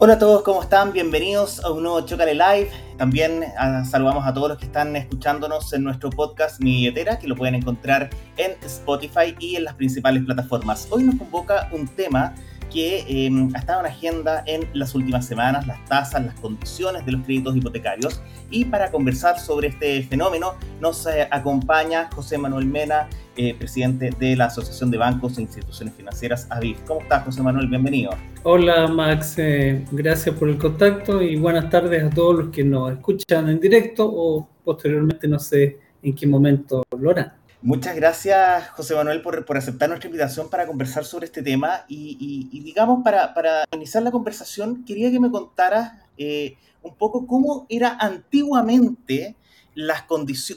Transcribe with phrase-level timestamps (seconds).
[0.00, 0.92] Hola a todos, ¿cómo están?
[0.92, 2.70] Bienvenidos a un nuevo Chocale Live.
[2.98, 7.26] También ah, saludamos a todos los que están escuchándonos en nuestro podcast Mi Billetera, que
[7.26, 10.86] lo pueden encontrar en Spotify y en las principales plataformas.
[10.92, 12.32] Hoy nos convoca un tema
[12.68, 17.12] que em, ha estado en agenda en las últimas semanas, las tasas, las condiciones de
[17.12, 18.20] los créditos hipotecarios.
[18.50, 24.36] Y para conversar sobre este fenómeno nos eh, acompaña José Manuel Mena, eh, presidente de
[24.36, 26.80] la Asociación de Bancos e Instituciones Financieras, AVIF.
[26.86, 27.68] ¿Cómo estás, José Manuel?
[27.68, 28.10] Bienvenido.
[28.42, 29.34] Hola, Max.
[29.38, 33.60] Eh, gracias por el contacto y buenas tardes a todos los que nos escuchan en
[33.60, 37.37] directo o posteriormente, no sé en qué momento lo harán.
[37.60, 41.84] Muchas gracias, José Manuel, por, por, aceptar nuestra invitación para conversar sobre este tema.
[41.88, 47.66] Y, digamos, para, para, iniciar la conversación, quería que me contaras eh, un poco cómo
[47.68, 49.34] era antiguamente
[49.74, 50.04] las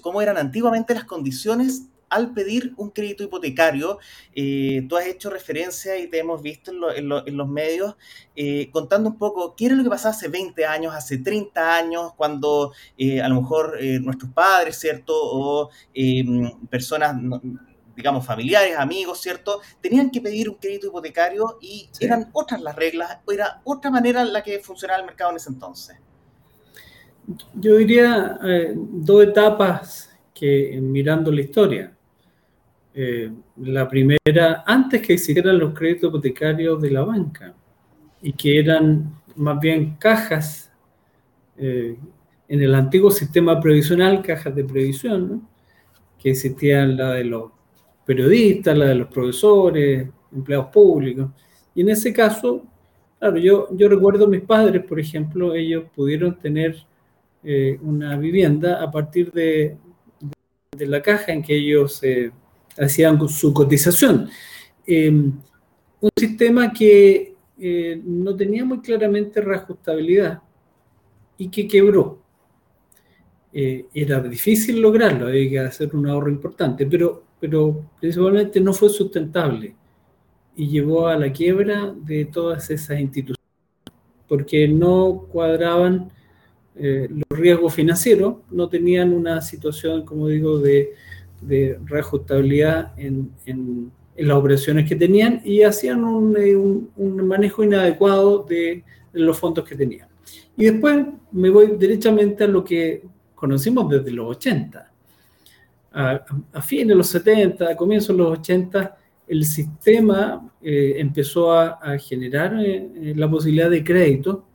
[0.02, 3.98] cómo eran antiguamente las condiciones al pedir un crédito hipotecario.
[4.36, 7.96] Eh, tú has hecho referencia y te hemos visto en, los medios
[8.36, 12.14] eh, contando un poco qué era lo que pasaba hace 20 años, hace 30 años,
[12.16, 15.14] cuando eh, a lo mejor nuestros padres, ¿cierto?
[15.16, 15.70] O
[16.70, 17.16] personas
[17.96, 19.62] digamos, familiares, amigos, ¿cierto?
[19.80, 24.34] Tenían que pedir un crédito hipotecario y eran otras las reglas, era otra manera en
[24.34, 25.98] la que funcionaba el mercado en ese entonces.
[27.54, 28.40] Yo diría
[28.76, 31.96] dos etapas que mirando la historia.
[32.94, 37.54] Eh, la primera, antes que existieran los créditos hipotecarios de la banca,
[38.22, 40.72] y que eran más bien cajas
[41.58, 41.98] eh,
[42.48, 45.48] en el antiguo sistema previsional, cajas de previsión,
[46.20, 47.52] que existían la de los
[48.06, 51.30] periodistas, la de los profesores, empleados públicos.
[51.74, 52.66] Y en ese caso,
[53.20, 56.76] claro, yo, yo recuerdo a mis padres, por ejemplo, ellos pudieron tener
[57.44, 59.78] eh, una vivienda a partir de,
[60.78, 62.04] de, la caja en que ellos
[62.78, 64.30] hacían su cotización.
[64.86, 65.34] Em,
[66.00, 70.42] un sistema que eh, no tenía muy claramente reajustabilidad
[71.38, 72.22] y que quebró.
[73.54, 78.90] Eh, era difícil lograrlo, había que hacer un ahorro importante, pero, pero principalmente no fue
[78.90, 79.76] sustentable
[80.56, 83.42] y llevó a la quiebra de todas esas instituciones,
[84.28, 86.12] porque no cuadraban
[86.76, 90.94] eh, los riesgos financieros, no tenían una situación, como digo, de
[91.42, 98.44] de reajustabilidad en, en, las operaciones que tenían y hacían un, eh, un, manejo inadecuado
[98.44, 100.08] de, los fondos que tenían.
[100.56, 103.04] Y después me voy derechamente a lo que
[103.34, 104.92] conocimos desde los 80.
[105.94, 108.98] A, a fines de los 70, a comienzos de los 80,
[109.28, 114.46] el sistema eh, empezó a, a generar eh, la posibilidad de crédito,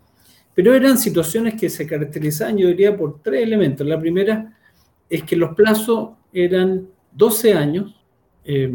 [0.55, 3.87] pero eran situaciones que se caracterizaban, yo diría, por tres elementos.
[3.87, 4.56] La primera
[5.09, 7.94] es que los plazos eran 12 años,
[8.44, 8.72] eh,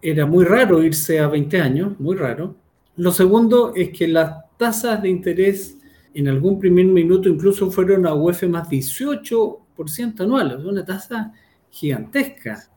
[0.00, 2.54] era muy raro irse a 20 años, muy raro.
[2.96, 5.78] Lo segundo es que las tasas de interés
[6.14, 11.32] en algún primer minuto incluso fueron a UF más 18% anuales, una tasa
[11.70, 12.68] gigantesca.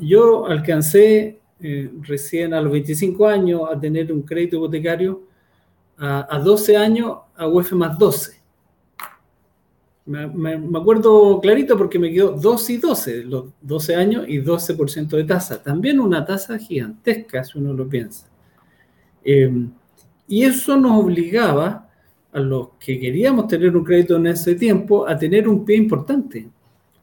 [0.00, 5.22] yo alcancé eh, recién a los 25 años a tener un crédito hipotecario
[5.96, 8.41] a, a 12 años a UF más 12.
[10.04, 15.24] Me, acuerdo clarito porque me quedó 12 y 12, los 12 años y 12% de
[15.24, 15.62] tasa.
[15.62, 18.26] También una tasa gigantesca, si uno lo piensa.
[19.24, 19.70] Em,
[20.26, 21.88] y eso nos obligaba
[22.32, 26.48] a los que queríamos tener un crédito en ese tiempo a tener un pie importante.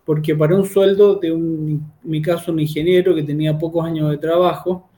[0.03, 4.17] Porque para un sueldo de, un, mi caso, un ingeniero que tenía pocos años de
[4.17, 4.89] trabajo,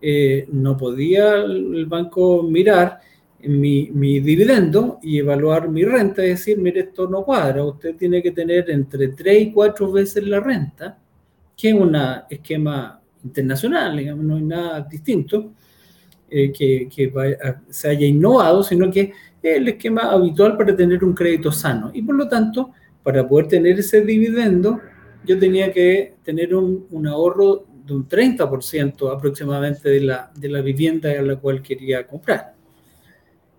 [0.00, 3.00] eh, no podía el banco mirar
[3.48, 8.22] mi, mi, dividendo y evaluar mi renta y decir, mire, esto no cuadra, usted tiene
[8.22, 10.98] que tener entre 3 y 4 veces la renta,
[11.56, 11.96] que es un
[12.28, 15.52] esquema internacional, digamos, no hay nada distinto
[16.28, 16.88] eh, que,
[17.68, 19.12] se haya innovado, sino que
[19.42, 21.90] es el esquema habitual para tener un crédito sano.
[21.94, 22.70] Y por lo tanto,
[23.02, 24.80] para poder tener ese dividendo,
[25.24, 30.60] yo tenía que tener un, un ahorro de un 30% aproximadamente de la, de la
[30.60, 32.55] vivienda a la cual quería comprar.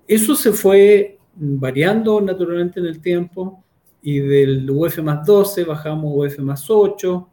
[0.07, 3.63] Eso se fue variando naturalmente en el tiempo
[4.01, 7.27] y del UF más 12 bajamos UF más 8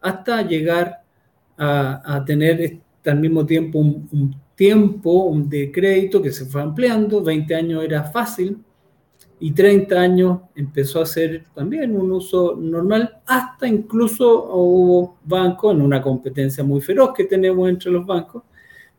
[0.00, 1.02] hasta llegar
[1.58, 7.84] a, tener al mismo tiempo un, tiempo de crédito que se fue ampliando, 20 años
[7.84, 8.62] era fácil
[9.40, 15.82] y 30 años empezó a ser también un uso normal, hasta incluso hubo bancos en
[15.82, 18.44] una competencia muy feroz que tenemos entre los bancos,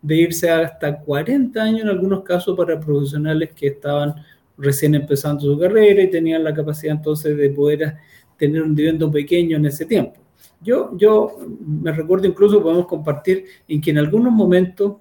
[0.03, 4.13] de irse hasta 40 años en algunos casos para profesionales que estaban
[4.57, 7.95] recién empezando su carrera y tenían la capacidad entonces de poder
[8.37, 10.19] tener un dividendo pequeño en ese tiempo.
[10.61, 14.97] Yo, yo me recuerdo incluso, podemos compartir, en que en algunos momentos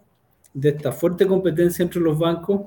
[0.55, 2.63] de esta fuerte competencia entre los bancos,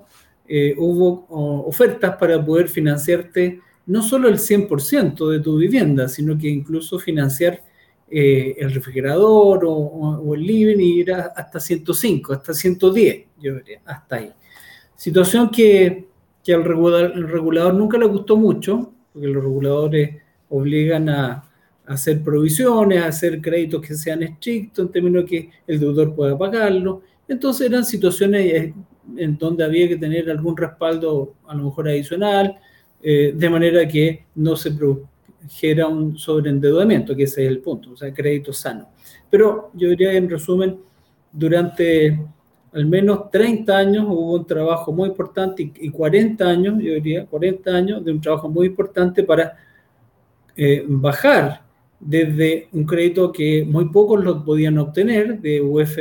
[0.48, 1.26] eh, hubo
[1.68, 7.62] ofertas para poder financiarte no solo el 100% de tu vivienda, sino que incluso financiar
[8.10, 14.18] eh, el refrigerador o, el living y ir hasta 105, hasta 110, yo diría, hasta
[14.18, 14.32] ahí.
[14.96, 16.08] Situación que,
[16.44, 21.42] que al regulador, nunca le gustó mucho, porque los reguladores obligan a,
[21.88, 27.04] hacer provisiones, a hacer créditos que sean estrictos en términos que el deudor pueda pagarlo.
[27.28, 28.74] Entonces eran situaciones eh,
[29.18, 32.58] en donde había que tener algún respaldo a lo mejor adicional,
[33.04, 34.72] eh, de manera que no se
[35.46, 38.90] produjera un sobreendeudamiento, que ese es el punto, o sea, crédito sano.
[39.30, 40.80] Pero yo diría en resumen,
[41.32, 42.20] durante
[42.74, 47.72] al menos 30 años hubo un trabajo muy importante y 40 años, yo diría 40
[47.72, 49.58] años de un trabajo muy importante para
[50.58, 51.62] eh, bajar
[52.00, 55.98] desde un crédito que muy pocos lo podían obtener, de UF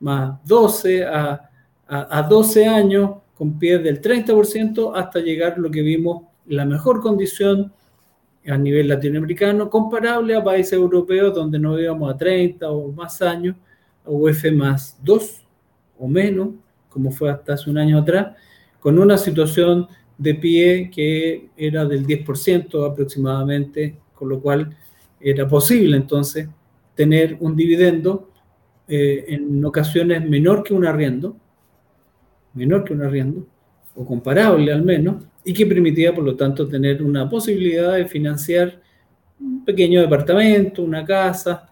[0.00, 1.50] más 12 a,
[1.88, 7.00] a, 12 años, con pies del 30%, hasta llegar a lo que vimos, la mejor
[7.00, 7.72] condición
[8.46, 13.56] a nivel latinoamericano, comparable a países europeos donde no íbamos a 30 o más años,
[14.04, 15.46] a UF más 2
[15.98, 16.48] o menos,
[16.88, 18.36] como fue hasta hace un año atrás,
[18.80, 19.86] con una situación
[20.18, 24.76] de pie que era del 10% aproximadamente, con lo cual
[25.20, 26.48] era posible entonces
[26.94, 28.28] tener un dividendo
[28.88, 31.36] eh, en ocasiones menor que un arriendo,
[32.54, 33.46] menor que un arriendo,
[33.94, 38.80] o comparable al menos, y que permitía por lo tanto tener una posibilidad de financiar
[39.40, 41.68] un pequeño departamento, una casa,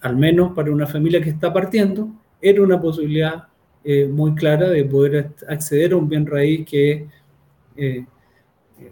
[0.00, 2.08] al menos para una familia que está partiendo,
[2.40, 3.44] era una posibilidad
[3.84, 7.08] eh, muy clara de poder acceder a un bien raíz que
[7.76, 8.04] eh,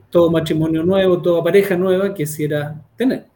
[0.09, 3.30] todo matrimonio nuevo, toda pareja nueva quisiera tener.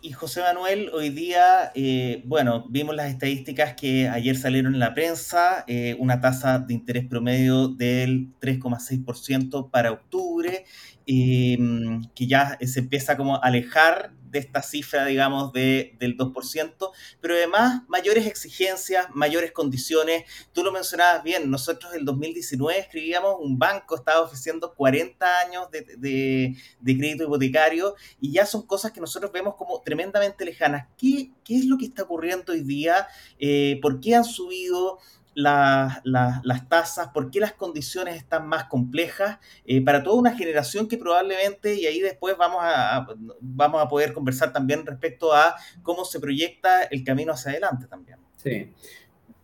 [0.00, 4.94] Y, José Manuel, hoy día, eh, bueno, vimos las estadísticas que ayer salieron en la
[4.94, 5.66] prensa,
[5.98, 10.64] una tasa de interés promedio del 3,6% para octubre,
[11.06, 16.90] que ya se empieza como a alejar de esta cifra, digamos, de, del 2%,
[17.20, 20.24] pero además mayores exigencias, mayores condiciones.
[20.52, 25.70] Tú lo mencionabas bien, nosotros en el 2019 escribíamos, un banco estaba ofreciendo 40 años
[25.70, 30.88] de, de, crédito hipotecario y ya son cosas que nosotros vemos como tremendamente lejanas.
[30.98, 33.06] ¿Qué, qué es lo que está ocurriendo hoy día?
[33.38, 34.98] Eh, ¿Por qué han subido?
[35.34, 40.98] Las tasas, por qué las condiciones están más complejas eh, para toda una generación que
[40.98, 43.06] probablemente, y ahí después vamos a,
[43.40, 48.18] vamos a poder conversar también respecto a cómo se proyecta el camino hacia adelante también.
[48.36, 48.72] Sí,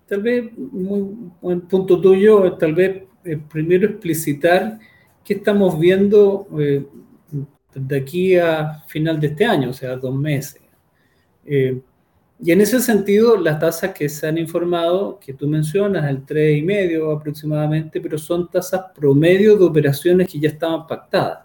[0.06, 4.78] tal vez, muy buen punto tuyo, tal vez eh, primero explicitar
[5.25, 6.86] qué estamos viendo eh,
[7.75, 10.62] de aquí a final de este año, o sea, dos meses.
[12.42, 17.14] Y en ese sentido, las tasas que se han informado, que tú mencionas, el 3,5
[17.14, 21.40] aproximadamente, pero son tasas promedio de operaciones que ya estaban pactadas.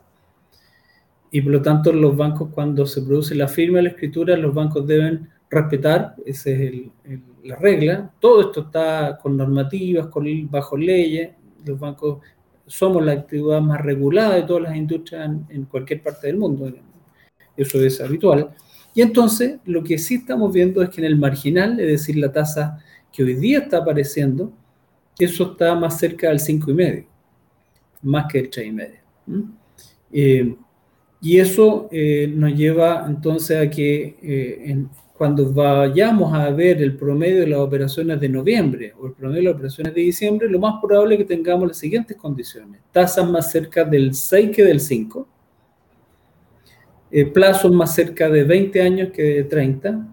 [1.32, 4.54] Y por lo tanto, los bancos, cuando se produce la firma de la escritura, los
[4.54, 6.74] bancos deben respetar, esa es
[7.44, 8.14] la regla.
[8.22, 11.32] Todo esto está con normativas, con, bajo leyes.
[11.66, 12.20] Los bancos
[12.66, 16.72] somos la actividad más regulada de todas las industrias en cualquier parte del mundo.
[17.58, 18.56] Eso es habitual.
[18.96, 22.32] Y entonces lo que sí estamos viendo es que en el marginal, es decir, la
[22.32, 22.82] tasa
[23.12, 24.54] que hoy día está apareciendo,
[25.20, 27.06] eso está más cerca del 5,5,
[28.04, 29.48] más que el 3,5.
[30.14, 30.56] Eh,
[31.22, 34.86] y eso eh, nos lleva entonces a que eh,
[35.18, 39.46] cuando vayamos a ver el promedio de las operaciones de noviembre o el promedio de
[39.48, 42.80] las operaciones de diciembre, lo más probable es que tengamos las siguientes condiciones.
[42.94, 45.28] Tasas más cerca del 6 que del 5
[47.18, 50.06] eh, plazos más cerca de 20 años que de 30.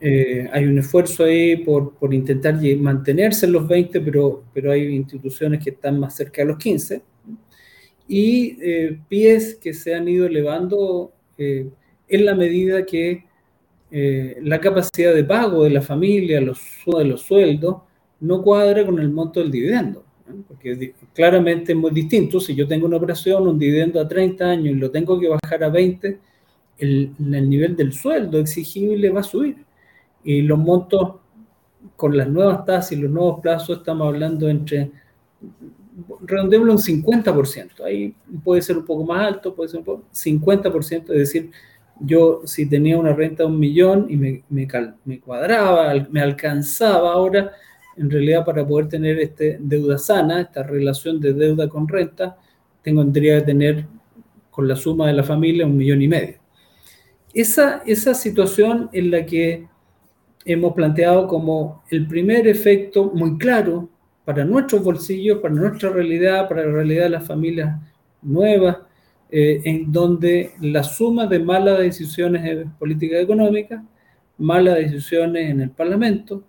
[0.00, 4.86] Eh, hay un esfuerzo ahí por, por, intentar mantenerse en los 20, pero, pero hay
[4.86, 7.02] instituciones que están más cerca de los 15.
[8.08, 13.26] Y eh, pies que se han ido elevando en la medida que
[13.90, 17.82] la capacidad de pago de la familia, los, de los sueldos,
[18.20, 20.06] no cuadra con el monto del dividendo
[20.46, 22.40] porque claramente es muy distinto.
[22.40, 25.64] Si yo tengo una operación, un dividendo a 30 años y lo tengo que bajar
[25.64, 26.18] a 20,
[26.78, 29.56] el, el nivel del sueldo exigible va a subir.
[30.24, 31.16] Y los montos
[31.96, 34.90] con las nuevas tasas y los nuevos plazos, estamos hablando entre,
[36.24, 37.84] redondémoslo un 50%.
[37.84, 41.50] Ahí puede ser un poco más alto, puede ser un poco, 50%, es decir,
[42.00, 44.66] yo si tenía una renta de un millón y me, me,
[45.04, 47.52] me cuadraba, me alcanzaba ahora
[47.96, 52.36] en realidad para poder tener este deuda sana, esta relación de deuda con renta,
[52.82, 53.86] tendría que tener
[54.50, 56.36] con la suma de la familia un millón y medio.
[57.32, 59.66] Esa, esa situación en la que
[60.44, 63.88] hemos planteado como el primer efecto muy claro
[64.24, 67.80] para nuestros bolsillos, para nuestra realidad, para la realidad de las familias
[68.20, 68.78] nuevas,
[69.30, 73.82] eh, en donde la suma de malas decisiones en política económica,
[74.38, 76.44] malas decisiones en el Parlamento,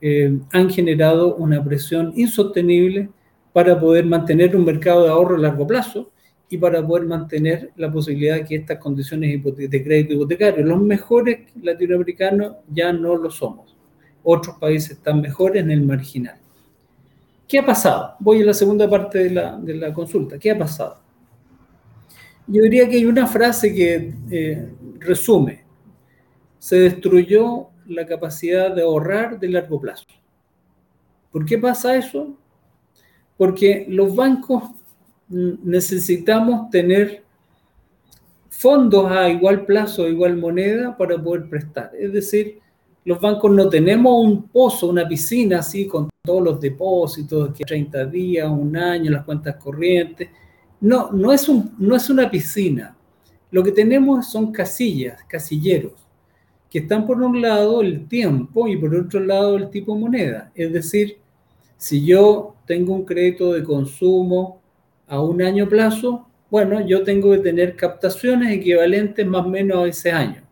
[0.00, 3.08] eh, han generado una presión insostenible
[3.52, 6.10] para poder mantener un mercado de ahorro a largo plazo
[6.48, 11.40] y para poder mantener la posibilidad de que estas condiciones de crédito hipotecario, los mejores
[11.62, 13.74] latinoamericanos ya no lo somos.
[14.22, 16.36] Otros países están mejores en el marginal.
[17.46, 18.14] ¿Qué ha pasado?
[18.20, 20.38] Voy a la segunda parte de la, consulta.
[20.38, 20.98] ¿Qué ha pasado?
[22.46, 25.62] Yo diría que hay una frase que eh, resume.
[26.58, 30.04] Se destruyó la capacidad de ahorrar de largo plazo.
[31.30, 32.36] ¿Por qué pasa eso?
[33.36, 34.64] Porque los bancos
[35.28, 37.24] necesitamos tener
[38.48, 41.90] fondos a igual plazo, a igual moneda para poder prestar.
[41.98, 42.60] Es decir,
[43.04, 48.06] los bancos no tenemos un pozo, una piscina así con todos los depósitos, que 30
[48.06, 50.30] días, un año, las cuentas corrientes.
[50.80, 52.96] No, no es, un, no es una piscina.
[53.50, 56.03] Lo que tenemos son casillas, casilleros,
[56.74, 60.50] que están por un lado el tiempo y por otro lado el tipo de moneda.
[60.56, 61.18] Es decir,
[61.76, 64.60] si yo tengo un crédito de consumo
[65.06, 69.88] a un año plazo, bueno, yo tengo que tener captaciones equivalentes más o menos a
[69.88, 70.42] ese año.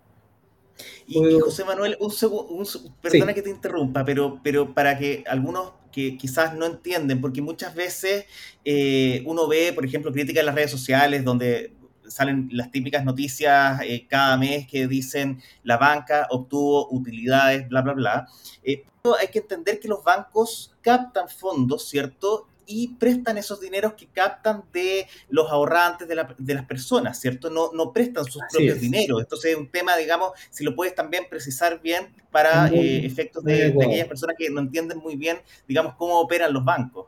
[1.08, 2.64] Y, José Manuel, un, segundo,
[3.00, 7.74] perdona que te interrumpa, pero, pero para que algunos que quizás no entienden, porque muchas
[7.74, 8.26] veces
[8.64, 11.72] eh, uno ve, por ejemplo, críticas en las redes sociales donde
[12.08, 17.92] salen las típicas noticias eh, cada mes que dicen la banca obtuvo utilidades, bla, bla,
[17.92, 18.28] bla.
[18.62, 18.84] Eh,
[19.20, 22.46] hay que entender que los bancos captan fondos, ¿cierto?
[22.66, 26.14] y prestan esos dineros que captan de los ahorrantes de,
[26.54, 27.50] las personas, ¿cierto?
[27.50, 29.20] No, no prestan sus propios dineros.
[29.20, 33.66] Entonces es un tema, digamos, si lo puedes también precisar bien para eh, efectos de,
[33.66, 37.06] aquellas personas que no entienden muy bien, digamos, cómo operan los bancos.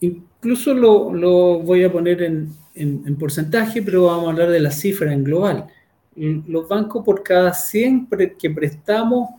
[0.00, 4.70] Incluso lo, lo voy a poner en, en, porcentaje, pero vamos a hablar de la
[4.70, 5.66] cifra en global.
[6.14, 9.30] Los bancos por cada 100 que prestamos,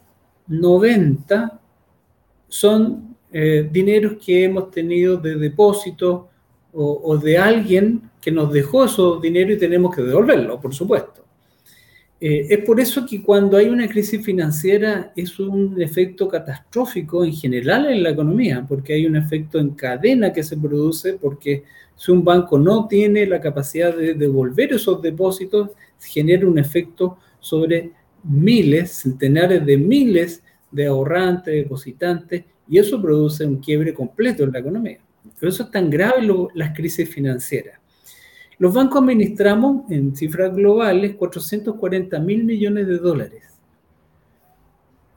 [0.47, 1.59] 90
[2.47, 6.29] son eh, dineros que hemos tenido de depósito
[6.79, 11.25] o, de alguien que nos dejó esos dinero y tenemos que devolverlo, por supuesto.
[12.19, 17.33] Eh, es por eso que cuando hay una crisis financiera es un efecto catastrófico en
[17.33, 21.63] general en la economía, porque hay un efecto en cadena que se produce, porque
[21.95, 27.91] si un banco no tiene la capacidad de devolver esos depósitos, genera un efecto sobre
[28.23, 34.59] miles, centenares de miles de ahorrantes, depositantes, y eso produce un quiebre completo en la
[34.59, 34.99] economía.
[35.39, 37.79] Por eso es tan grave las crisis financieras.
[38.59, 43.43] Los bancos administramos en cifras globales 440 mil millones de dólares.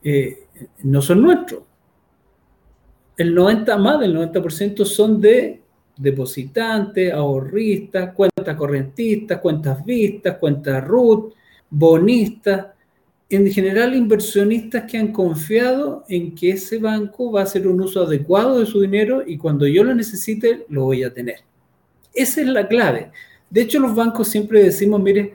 [0.03, 0.47] Eh,
[0.83, 1.63] no son nuestros.
[3.17, 5.61] El 90, más del 90% son de
[5.97, 11.35] depositantes, ahorristas, cuentas correntistas, cuentas vistas, cuentas RUT,
[11.69, 12.69] bonistas,
[13.29, 18.03] en general inversionistas que han confiado en que ese banco va a hacer un uso
[18.03, 21.37] adecuado de su dinero y cuando yo lo necesite lo voy a tener.
[22.13, 23.13] Esa es la clave.
[23.50, 25.35] De hecho, los bancos siempre decimos, mire,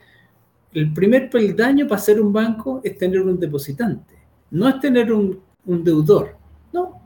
[0.74, 4.16] el primer peldaño para ser un banco es tener un depositante,
[4.52, 6.36] no es tener un, deudor,
[6.72, 7.02] no,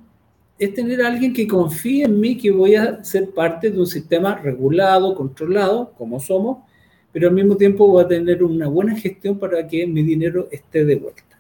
[0.58, 3.88] es tener a alguien que confíe en mí que voy a ser parte de un
[3.88, 6.60] sistema regulado, controlado, como somos,
[7.12, 10.86] pero al mismo tiempo voy a tener una buena gestión para que mi dinero esté
[10.86, 11.40] de vuelta.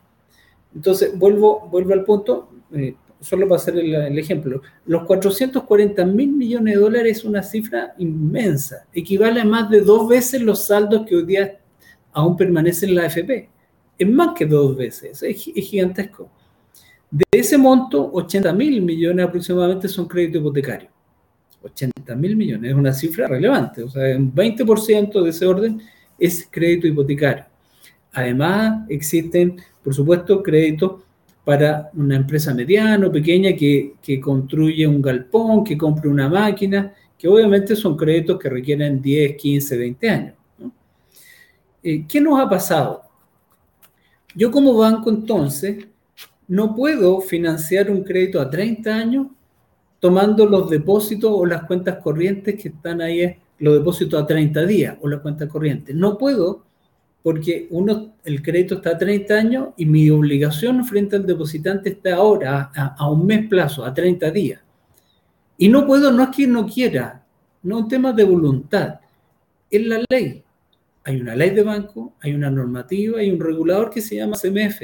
[0.73, 6.75] Entonces, vuelvo, vuelvo al punto, eh, solo para hacer el, ejemplo, los 440 mil millones
[6.75, 11.15] de dólares es una cifra inmensa, equivale a más de dos veces los saldos que
[11.15, 11.59] hoy día
[12.13, 13.49] aún permanecen en la AFP.
[13.97, 16.29] Es más que dos veces, es, es gigantesco.
[17.11, 20.89] De ese monto, 80 mil millones aproximadamente son crédito hipotecario.
[21.61, 25.81] 80 mil millones, es una cifra relevante, o sea, un 20% de ese orden
[26.17, 27.45] es crédito hipotecario.
[28.13, 31.03] Además, existen, por supuesto, créditos
[31.49, 36.93] para una empresa mediana o pequeña que, que, construye un galpón, que compre una máquina,
[37.17, 40.35] que obviamente son créditos que requieren 10, 15, 20 años.
[41.81, 43.01] Eh, ¿Qué nos ha pasado?
[44.35, 45.87] Yo como banco entonces
[46.47, 49.27] no puedo financiar un crédito a 30 años
[49.99, 54.97] tomando los depósitos o las cuentas corrientes que están ahí, los depósitos a 30 días
[55.01, 55.95] o las cuentas corrientes.
[55.95, 56.63] No puedo
[57.29, 62.15] porque uno, el crédito está a 30 años y mi obligación frente al depositante está
[62.15, 64.59] ahora a, un mes plazo, a 30 días.
[65.55, 67.23] Y no puedo, no es que no quiera,
[67.61, 68.99] no es un tema de voluntad,
[69.69, 70.43] es la ley.
[71.03, 74.81] Hay una ley de banco, hay una normativa, hay un regulador que se llama CMF.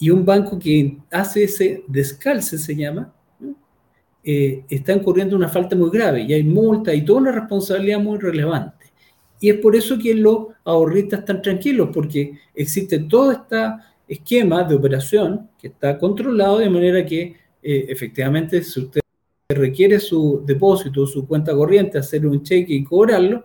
[0.00, 3.14] Y un banco que hace ese descalce se llama,
[4.24, 8.18] eh, está ocurriendo una falta muy grave y hay multa y toda una responsabilidad muy
[8.18, 8.83] relevante.
[9.44, 13.58] Y es por eso que los ahorristas están tranquilos, porque existe todo este
[14.08, 19.02] esquema de operación que está controlado de manera que eh, efectivamente si usted
[19.50, 23.44] requiere su depósito, su cuenta corriente, hacer un cheque y cobrarlo,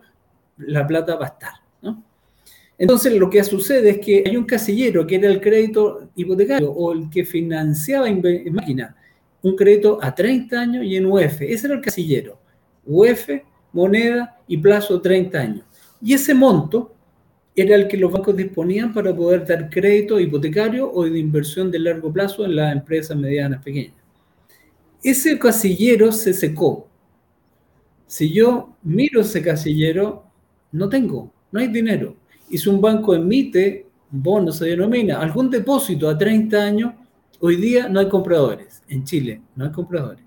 [0.60, 1.54] la plata va a estar.
[2.78, 6.94] Entonces lo que sucede es que hay un casillero que era el crédito hipotecario o
[6.94, 8.96] el que financiaba en máquina
[9.42, 11.42] un crédito a 30 años y en UF.
[11.42, 12.40] Ese era el casillero.
[12.86, 13.28] UF,
[13.74, 15.69] moneda y plazo 30 años.
[16.02, 16.94] Y ese monto
[17.56, 21.80] era el que los bancos disponían para poder dar crédito hipotecario o de inversión de
[21.80, 23.94] largo plazo en las empresas medianas pequeñas.
[25.04, 26.88] Ese casillero se secó.
[28.06, 30.24] Si yo miro ese casillero,
[30.72, 32.16] no tengo, no hay dinero.
[32.50, 36.94] Y si un banco emite, bono se denomina, algún depósito a 30 años,
[37.40, 38.82] hoy día no hay compradores.
[38.88, 40.24] En Chile no hay compradores.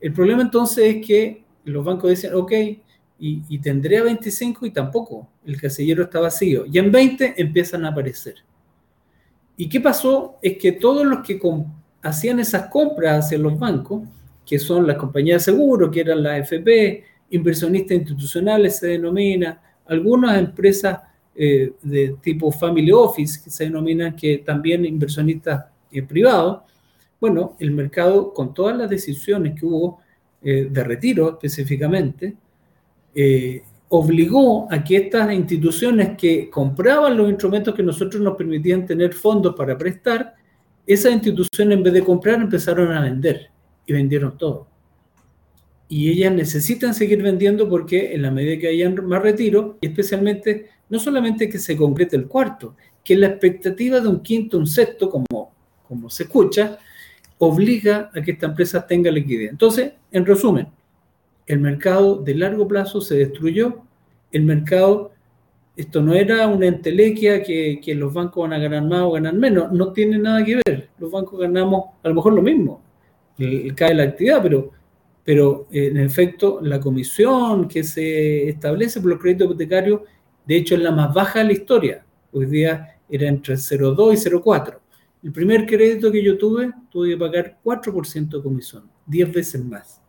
[0.00, 2.52] El problema entonces es que los bancos dicen, ok,
[3.18, 6.64] y, y tendré a 25 y tampoco, el casillero está vacío.
[6.66, 8.36] Y en 20 empiezan a aparecer.
[9.56, 10.38] ¿Y qué pasó?
[10.42, 11.40] Es que todos los que
[12.02, 14.02] hacían esas compras hacia los bancos,
[14.44, 20.38] que son las compañías de seguro, que eran las FP, inversionistas institucionales se denomina, algunas
[20.38, 21.00] empresas
[21.34, 26.62] eh, de tipo family office, que se denominan que también inversionistas eh, privados,
[27.20, 30.00] bueno, el mercado con todas las decisiones que hubo
[30.42, 32.36] eh, de retiro específicamente,
[33.88, 39.54] obligó a que estas instituciones que compraban los instrumentos que nosotros nos permitían tener fondos
[39.54, 40.34] para prestar,
[40.86, 43.50] esas instituciones en vez de comprar empezaron a vender
[43.86, 44.68] y vendieron todo.
[45.88, 50.70] Y ellas necesitan seguir vendiendo porque en la medida que hayan más retiro, y especialmente
[50.88, 55.08] no solamente que se concrete el cuarto, que la expectativa de un quinto, un sexto,
[55.08, 55.52] como,
[55.86, 56.78] como se escucha,
[57.38, 59.50] obliga a que esta empresa tenga liquidez.
[59.50, 60.66] Entonces, en resumen,
[61.46, 63.82] el mercado de largo plazo se destruyó,
[64.32, 65.12] el mercado
[65.76, 69.34] esto no era una entelequia que, que, los bancos van a ganar más o ganar
[69.34, 70.88] menos, no tiene nada que ver.
[70.98, 72.82] Los bancos ganamos a lo mejor lo mismo,
[73.76, 74.70] cae la actividad, pero,
[75.22, 80.00] pero en efecto la comisión que se establece por los créditos hipotecarios,
[80.46, 82.06] de hecho es la más baja de la historia.
[82.32, 84.78] Hoy día era entre 0,2 y 0,4.
[85.24, 90.00] El primer crédito que yo tuve, tuve que pagar 4% de comisión, 10 veces más.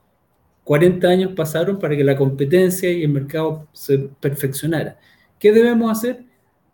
[0.68, 5.00] 40 años pasaron para que la competencia y el mercado se perfeccionara.
[5.40, 6.26] ¿Qué debemos hacer?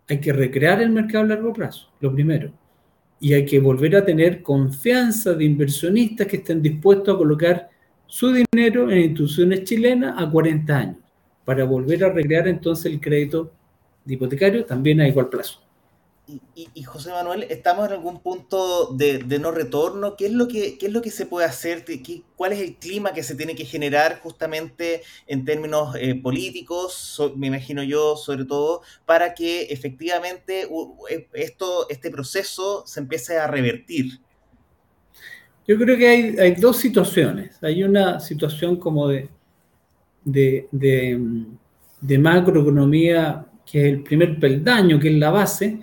[0.09, 2.51] Hay que recrear el mercado a largo plazo, lo primero.
[3.19, 7.69] Y hay que volver a tener confianza de inversionistas que estén dispuestos a colocar
[8.07, 10.97] su dinero en instituciones chilenas a 40 años,
[11.45, 13.53] para volver a recrear entonces el crédito
[14.05, 15.62] de hipotecario también a igual plazo.
[16.25, 20.15] Y, José Manuel, ¿estamos en algún punto de, no retorno?
[20.15, 21.83] ¿Qué es lo que, es lo que se puede hacer?
[22.37, 27.47] ¿Cuál es el clima que se tiene que generar justamente en términos eh, políticos, me
[27.47, 30.69] imagino yo, sobre todo, para que efectivamente
[31.09, 34.21] e, esto, este proceso se empiece a revertir?
[35.67, 37.61] Yo creo que hay, dos situaciones.
[37.61, 39.29] Hay una situación como de,
[40.23, 45.79] de, de macroeconomía, que es el primer peldaño, que es la base,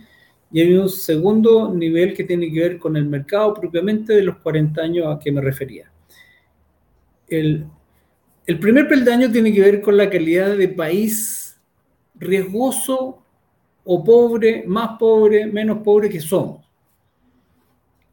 [0.52, 4.38] y hay un segundo nivel que tiene que ver con el mercado propiamente de los
[4.38, 5.90] 40 años a que me refería.
[7.28, 7.66] El,
[8.46, 11.60] el primer peldaño tiene que ver con la calidad de país
[12.16, 13.22] riesgoso
[13.84, 16.66] o pobre, más pobre, menos pobre que somos.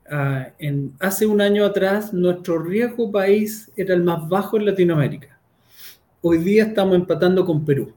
[0.10, 5.40] Ah, en, hace un año atrás, nuestro riesgo país era el más bajo en Latinoamérica.
[6.22, 7.92] Hoy día estamos empatando con Perú,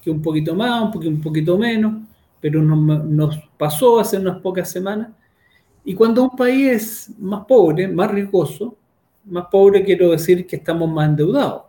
[0.00, 2.09] que un poquito más, un poquito, un poquito menos
[2.40, 5.10] pero nos, pasó hace unas pocas semanas.
[5.84, 8.76] Y cuando un país es más pobre, más riesgoso,
[9.24, 11.62] más pobre quiero decir que estamos más endeudados.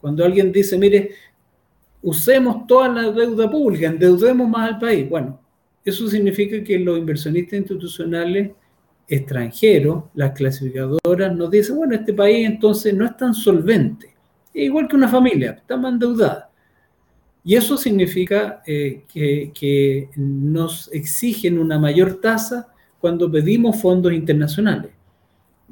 [0.00, 1.10] cuando alguien dice, mire,
[2.02, 5.08] usemos toda la deuda pública, endeudemos más al país.
[5.08, 5.40] Bueno,
[5.84, 8.52] eso significa que los inversionistas institucionales
[9.08, 14.14] extranjeros, las clasificadoras, nos dicen, bueno, este país entonces no es tan solvente.
[14.52, 16.47] igual que una familia, está más endeudada.
[17.48, 22.68] Y eso significa eh, que, nos exigen una mayor tasa
[23.00, 24.90] cuando pedimos fondos internacionales.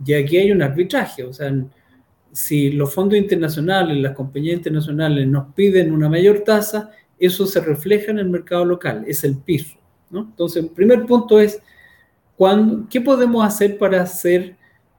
[0.03, 1.55] Y aquí hay un arbitraje, o sea,
[2.33, 8.11] si los fondos internacionales, las compañías internacionales nos piden una mayor tasa, eso se refleja
[8.11, 9.77] en el mercado local, es el piso.
[10.11, 11.61] Entonces, el primer punto es,
[12.89, 14.57] ¿qué podemos hacer para hacer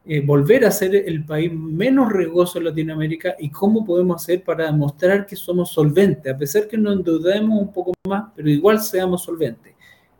[0.10, 4.68] eh, volver a ser el país menos riesgoso de Latinoamérica y cómo podemos hacer para
[4.68, 9.24] demostrar que somos solventes, a pesar que nos endeudemos un poco más, pero igual seamos
[9.24, 9.74] solventes.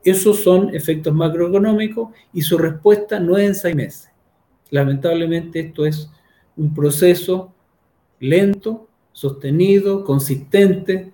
[0.04, 4.10] Esos son efectos macroeconómicos y su respuesta no es en seis meses,
[4.72, 6.12] Lamentablemente esto es
[6.58, 7.54] un proceso
[8.20, 11.14] lento, sostenido, consistente,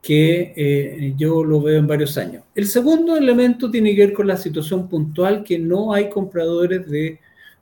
[0.00, 2.44] que eh, yo lo veo en varios años.
[2.54, 7.18] El segundo elemento tiene que ver con la situación puntual, que no hay compradores de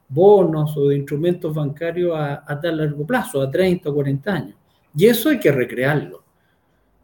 [0.08, 4.56] bonos o de instrumentos bancarios a, a tan largo plazo, a 30 o 40 años.
[4.96, 6.22] Y eso hay que recrearlo.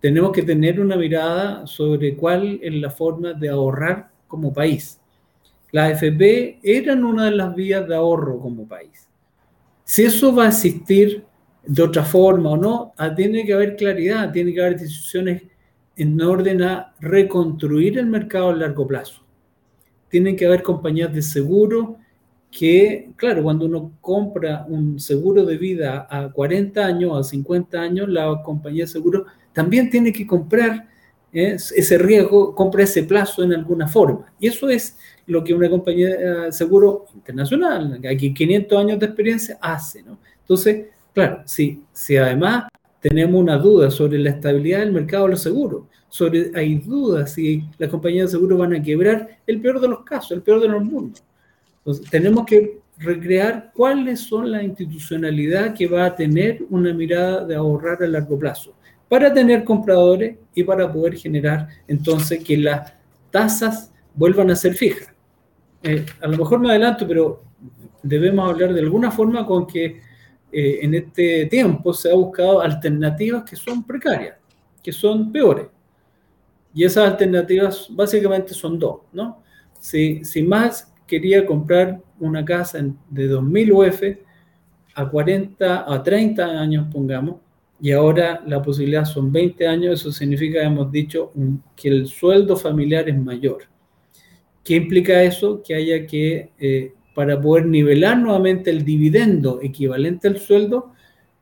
[0.00, 4.98] Tenemos que tener una mirada sobre cuál es la forma de ahorrar como país.
[5.72, 9.08] Las AFP eran una de las vías de ahorro como país.
[9.84, 11.24] Si eso va a existir
[11.64, 15.42] de otra forma o no, ah, tiene que haber claridad, tiene que haber decisiones
[15.96, 19.22] en orden a reconstruir el mercado a largo plazo.
[20.08, 21.98] Tienen que haber compañías de seguro
[22.50, 28.08] que, claro, cuando uno compra un seguro de vida a 40 años, a 50 años,
[28.08, 30.88] la compañía de seguro también tiene que comprar
[31.32, 31.54] ¿eh?
[31.54, 34.32] ese riesgo, compra ese plazo en alguna forma.
[34.40, 39.58] Y eso es lo que una compañía de seguro internacional, aquí 500 años de experiencia,
[39.60, 40.02] hace.
[40.02, 40.18] ¿no?
[40.40, 42.64] Entonces, claro, si, si además
[43.00, 47.62] tenemos una duda sobre la estabilidad del mercado de los seguros, sobre hay dudas si
[47.78, 50.68] las compañías de seguros van a quebrar, el peor de los casos, el peor de
[50.68, 51.22] los mundos.
[51.80, 57.54] Entonces, tenemos que recrear cuáles son la institucionalidad que va a tener una mirada de
[57.54, 58.74] ahorrar a largo plazo
[59.08, 62.92] para tener compradores y para poder generar entonces que las
[63.30, 65.08] tasas vuelvan a ser fijas.
[65.82, 67.42] Eh, a lo mejor me adelanto, pero
[68.02, 70.00] debemos hablar de alguna forma con que
[70.52, 74.36] eh, en este tiempo se ha buscado alternativas que son precarias,
[74.82, 75.66] que son peores.
[76.74, 79.42] Y esas alternativas básicamente son dos, ¿no?
[79.80, 82.78] Si, si más quería comprar una casa
[83.10, 84.02] de 2.000 UF
[84.94, 87.36] a 40, a 30 años, pongamos,
[87.80, 91.32] y ahora la posibilidad son 20 años, eso significa, hemos dicho,
[91.74, 93.62] que el sueldo familiar es mayor.
[94.62, 95.62] ¿Qué implica eso?
[95.64, 100.92] Que haya que, eh, para poder nivelar nuevamente el dividendo equivalente al sueldo,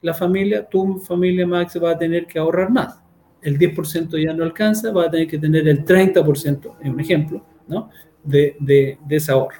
[0.00, 3.00] la familia, tu familia Max va a tener que ahorrar más.
[3.42, 7.44] El 10% ya no alcanza, va a tener que tener el 30%, es un ejemplo,
[7.66, 7.90] ¿no?
[8.28, 9.58] De, de, ese ahorro.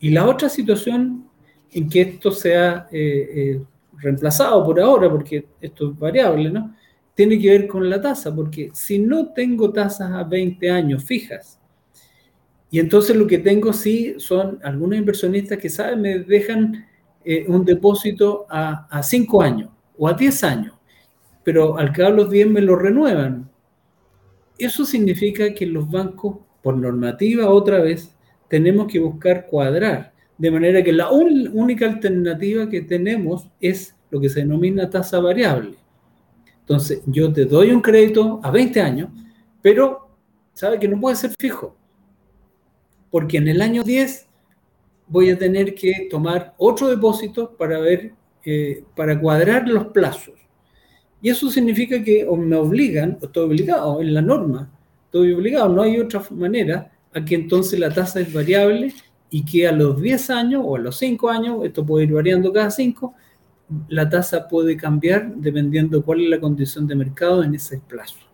[0.00, 1.28] Y la otra situación
[1.70, 3.62] en que esto sea eh, eh,
[3.98, 6.74] reemplazado por ahora, porque esto es variable, ¿no?
[7.14, 11.58] Tiene que ver con la tasa, porque si no tengo tasas a 20 años fijas,
[12.70, 16.84] y entonces lo que tengo sí son algunos inversionistas que saben, me dejan
[17.24, 20.74] eh, un depósito a 5 años o a 10 años,
[21.42, 23.48] pero al cabo de los 10 me lo renuevan.
[24.58, 28.12] Eso significa que los bancos por normativa otra vez,
[28.48, 30.12] tenemos que buscar cuadrar.
[30.36, 35.76] De manera que la única alternativa que tenemos es lo que se denomina tasa variable.
[36.58, 39.10] Entonces, yo te doy un crédito a 20 años,
[39.62, 40.08] pero
[40.54, 41.76] sabe que no puede ser fijo.
[43.12, 44.26] Porque en el año 10
[45.06, 48.12] voy a tener que tomar otro depósito para ver,
[48.44, 50.34] eh, para cuadrar los plazos.
[51.22, 54.75] Y eso significa que me obligan, o estoy obligado en la norma,
[55.16, 58.94] estoy obligado, no hay otra manera a que entonces la tasa es variable
[59.30, 62.52] y que a los 10 años o a los 5 años, esto puede ir variando
[62.52, 63.14] cada 5,
[63.88, 68.25] la tasa puede cambiar dependiendo cuál es la condición de mercado en ese plazo.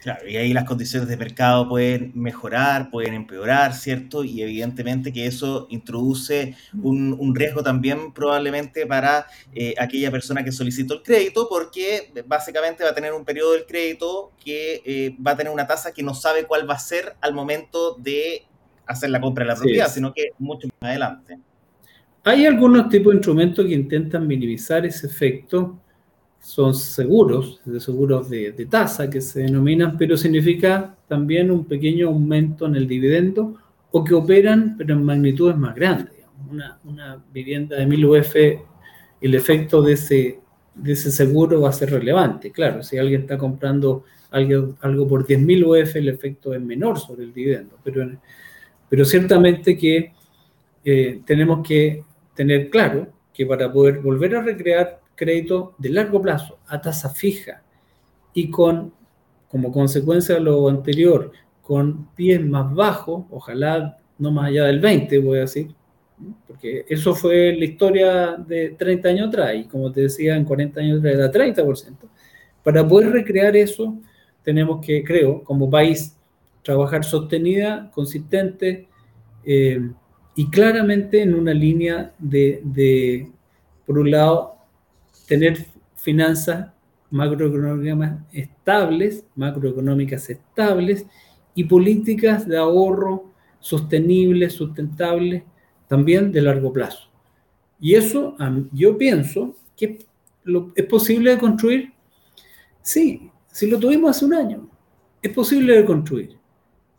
[0.00, 4.24] Claro, y ahí las condiciones de mercado pueden mejorar, pueden empeorar, ¿cierto?
[4.24, 10.94] Y evidentemente que eso introduce un, riesgo también probablemente para eh, aquella persona que solicitó
[10.94, 15.36] el crédito, porque básicamente va a tener un periodo del crédito que eh, va a
[15.36, 18.46] tener una tasa que no sabe cuál va a ser al momento de
[18.86, 21.38] hacer la compra de la propiedad, sino que mucho más adelante.
[22.24, 25.78] Hay algunos tipos de instrumentos que intentan minimizar ese efecto
[26.40, 32.66] son seguros, de seguros de, tasa que se denominan, pero significa también un pequeño aumento
[32.66, 33.56] en el dividendo
[33.90, 36.14] o que operan, pero en magnitudes más grandes.
[36.84, 38.36] Una, vivienda de 1000 UF,
[39.20, 40.40] el efecto de ese,
[40.74, 42.50] de ese seguro va a ser relevante.
[42.50, 47.24] Claro, si alguien está comprando algo, algo por 10.000 UF, el efecto es menor sobre
[47.24, 48.10] el dividendo, pero,
[48.88, 50.12] pero ciertamente que
[50.84, 52.02] eh, tenemos que
[52.34, 57.62] tener claro que para poder volver a recrear crédito de largo plazo a tasa fija
[58.32, 58.90] y con,
[59.48, 61.30] como consecuencia de lo anterior,
[61.60, 65.74] con pies más bajos, ojalá no más allá del 20, voy a decir,
[66.46, 70.80] porque eso fue la historia de 30 años atrás y como te decía, en 40
[70.80, 71.96] años atrás era 30%.
[72.62, 73.98] Para poder recrear eso,
[74.42, 76.16] tenemos que, creo, como país,
[76.62, 78.88] trabajar sostenida, consistente
[79.44, 79.80] eh,
[80.34, 83.30] y claramente en una línea de, de,
[83.86, 84.59] por un lado,
[85.30, 85.64] tener
[85.94, 86.72] finanzas
[87.12, 91.06] macroeconómicas estables, macroeconómicas estables
[91.54, 95.44] y políticas de ahorro sostenibles, sustentables,
[95.86, 97.08] también de largo plazo.
[97.80, 98.36] Y eso
[98.72, 100.00] yo pienso que
[100.74, 101.92] es posible de construir.
[102.82, 104.68] Sí, si lo tuvimos hace un año,
[105.22, 106.36] es posible de construir.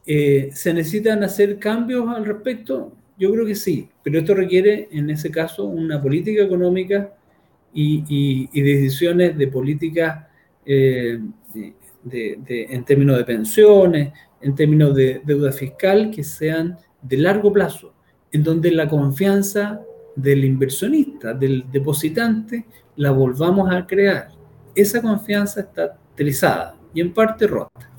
[0.05, 2.93] Eh, ¿Se necesitan hacer cambios al respecto?
[3.17, 7.13] Yo creo que sí, pero esto requiere, en ese caso, una política económica
[7.73, 10.29] y, decisiones de política
[10.65, 11.19] eh,
[12.03, 17.93] en términos de pensiones, en términos de deuda fiscal, que sean de largo plazo,
[18.31, 19.81] en donde la confianza
[20.15, 24.29] del inversionista, del depositante, la volvamos a crear.
[24.75, 27.90] Esa confianza está trizada y en parte rota.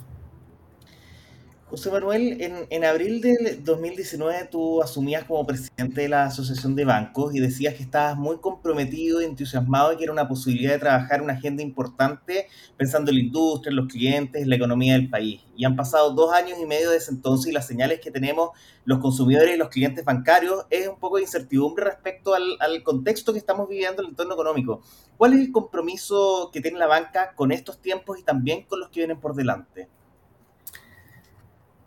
[1.72, 7.34] José Manuel, en, abril del 2019 tú asumías como presidente de la Asociación de Bancos
[7.34, 11.22] y decías que estabas muy comprometido y entusiasmado y que era una posibilidad de trabajar
[11.22, 15.40] una agenda importante pensando en la industria, en los clientes, en la economía del país.
[15.56, 18.50] Y han pasado dos años y medio desde entonces y las señales que tenemos
[18.84, 23.32] los consumidores y los clientes bancarios es un poco de incertidumbre respecto al, al contexto
[23.32, 24.82] que estamos viviendo en el entorno económico.
[25.16, 28.90] ¿Cuál es el compromiso que tiene la banca con estos tiempos y también con los
[28.90, 29.88] que vienen por delante?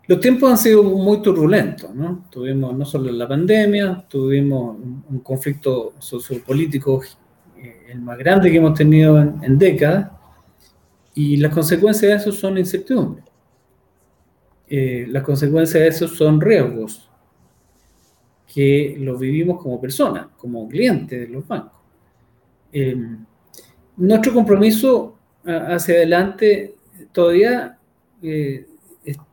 [0.08, 2.26] Los tiempos han sido muy turbulentos, ¿no?
[2.30, 4.76] Tuvimos no solo la pandemia, tuvimos
[5.08, 7.02] un, conflicto sociopolítico
[7.56, 10.12] eh, el más grande que hemos tenido en, décadas,
[11.14, 13.24] y las consecuencias de eso son incertidumbre.
[14.68, 17.08] Eh, las consecuencias de eso son riesgos
[18.52, 21.80] que los vivimos como personas, como clientes de los bancos.
[22.72, 22.96] Eh,
[23.96, 26.76] nuestro compromiso hacia adelante
[27.12, 27.78] todavía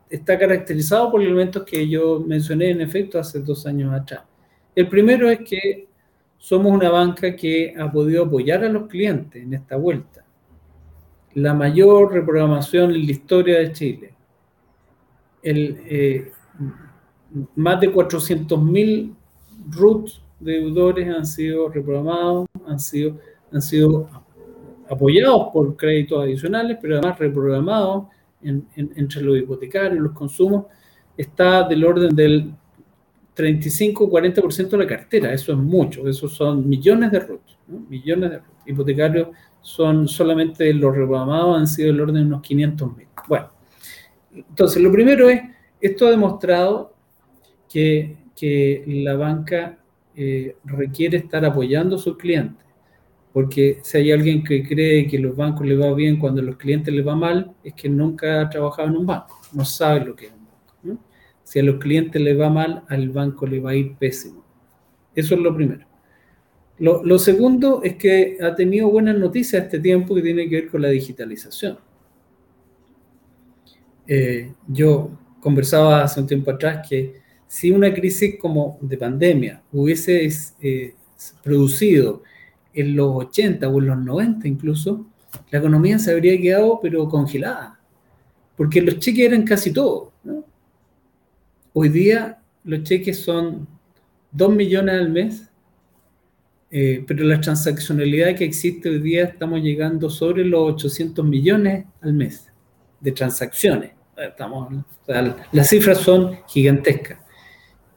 [0.09, 4.23] está caracterizado por elementos que yo mencioné en efecto hace dos años atrás.
[4.75, 5.87] El primero es que
[6.37, 10.25] somos una banca que ha podido apoyar a los clientes en esta vuelta.
[11.35, 14.13] La mayor reprogramación en la historia de Chile.
[15.41, 16.31] El, eh,
[17.55, 19.15] más de 400.000
[19.71, 23.17] RUTs deudores han sido reprogramados, han sido,
[23.51, 24.09] han sido
[24.89, 28.05] apoyados por créditos adicionales, pero además reprogramados
[28.43, 30.65] entre los hipotecarios, los consumos,
[31.17, 32.53] está del orden del
[33.36, 35.34] 35-40% de la cartera.
[35.34, 37.41] Eso es mucho, eso son millones de RUT,
[37.89, 39.27] millones de Hipotecarios
[39.62, 43.08] son solamente los reprogramados han sido del orden de unos 500 mil.
[43.27, 43.49] Bueno,
[44.34, 45.41] entonces lo primero es,
[45.79, 46.93] esto ha demostrado
[47.69, 49.77] que, que la banca
[50.15, 52.63] eh, requiere estar apoyando a sus clientes
[53.33, 56.55] porque si hay alguien que cree que los bancos le va bien cuando a los
[56.55, 60.15] clientes les va mal, es que nunca ha trabajado en un banco, no sabe lo
[60.15, 61.01] que es un banco.
[61.43, 64.45] Si a los clientes les va mal, al banco le va a ir pésimo.
[65.15, 65.85] Eso es lo primero.
[66.77, 70.81] Lo, segundo es que ha tenido buenas noticias este tiempo que tiene que ver con
[70.81, 71.77] la digitalización.
[74.07, 80.27] Eh, yo conversaba hace un tiempo atrás que si una crisis como de pandemia hubiese
[80.61, 80.95] eh,
[81.43, 82.23] producido
[82.73, 85.05] en los 80 o en los 90 incluso,
[85.51, 87.79] la economía se habría quedado pero congelada,
[88.55, 90.12] porque los cheques eran casi todo.
[91.73, 93.67] Hoy día los cheques son
[94.31, 95.49] 2 millones al mes,
[96.71, 102.13] eh, pero la transaccionalidad que existe hoy día estamos llegando sobre los 800 millones al
[102.13, 102.51] mes
[102.99, 103.91] de transacciones.
[104.17, 104.73] Estamos,
[105.51, 107.19] las cifras son gigantescas.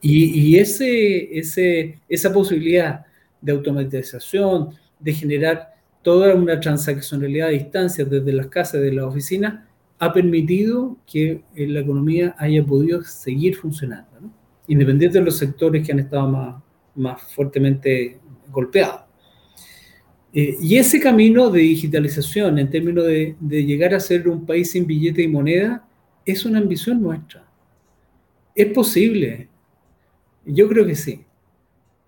[0.01, 3.05] Y, y ese, ese, esa posibilidad
[3.41, 4.69] de automatización,
[4.99, 9.65] de generar toda una transaccionalidad a distancia desde las casas, de las oficinas,
[9.99, 14.07] ha permitido que eh, la economía haya podido seguir funcionando,
[14.67, 16.63] independiente de los sectores que han estado más,
[16.95, 18.19] más fuertemente
[18.51, 19.01] golpeados.
[20.33, 24.71] Eh, y ese camino de digitalización en términos de, de, llegar a ser un país
[24.71, 25.87] sin billete y moneda
[26.25, 27.47] es una ambición nuestra.
[28.53, 29.47] ¿Es posible?
[30.45, 31.23] Yo creo que sí.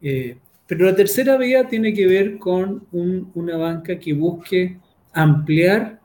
[0.01, 0.37] Eh,
[0.69, 4.77] pero la tercera vía tiene que ver con una banca que busque
[5.11, 5.99] ampliar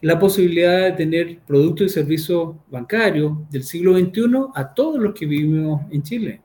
[0.00, 4.22] la posibilidad de tener productos y servicios bancarios del siglo XXI
[4.54, 6.40] a todos los que vivimos en Chile.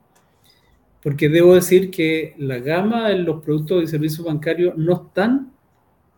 [1.02, 5.50] Porque debo decir que la gama de los productos y servicios bancarios no están